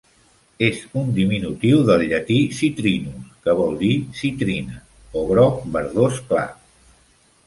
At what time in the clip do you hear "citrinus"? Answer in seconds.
2.59-3.27